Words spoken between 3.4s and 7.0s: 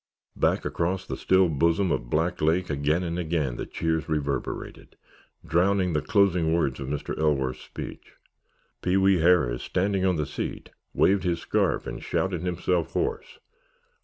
the cheers reverberated, drowning the closing words of